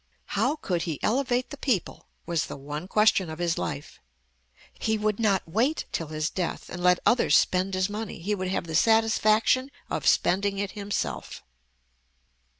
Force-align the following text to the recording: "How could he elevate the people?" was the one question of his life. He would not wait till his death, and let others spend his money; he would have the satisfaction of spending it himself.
"How 0.33 0.55
could 0.55 0.81
he 0.81 0.97
elevate 1.03 1.51
the 1.51 1.57
people?" 1.59 2.07
was 2.25 2.47
the 2.47 2.57
one 2.57 2.87
question 2.87 3.29
of 3.29 3.37
his 3.37 3.59
life. 3.59 3.99
He 4.79 4.97
would 4.97 5.19
not 5.19 5.47
wait 5.47 5.85
till 5.91 6.07
his 6.07 6.31
death, 6.31 6.69
and 6.71 6.81
let 6.81 6.99
others 7.05 7.37
spend 7.37 7.75
his 7.75 7.87
money; 7.87 8.17
he 8.19 8.33
would 8.33 8.47
have 8.47 8.65
the 8.65 8.73
satisfaction 8.73 9.69
of 9.91 10.07
spending 10.07 10.57
it 10.57 10.71
himself. 10.71 11.43